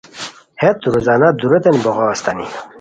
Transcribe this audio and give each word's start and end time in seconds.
ہیت 0.61 0.79
روزانہ 0.93 1.27
داروتین 1.39 1.75
بوغاؤ 1.83 2.09
استانی 2.13 2.45